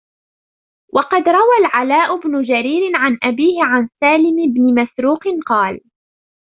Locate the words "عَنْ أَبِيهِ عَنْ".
2.95-3.89